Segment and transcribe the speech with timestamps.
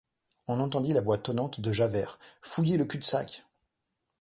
[0.47, 3.45] On entendit la voix tonnante de Javert:— Fouillez le cul-de-sac!